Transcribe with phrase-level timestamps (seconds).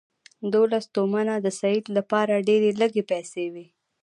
[0.51, 3.65] دوولس تومنه د سید لپاره ډېرې لږې پیسې وې.